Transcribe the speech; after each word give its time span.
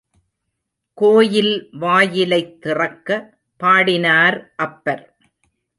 கோயில் 0.93 1.69
வாயிலைத் 1.71 2.61
திறக்க 2.61 3.37
பாடினார் 3.57 4.53
அப்பர். 4.55 5.15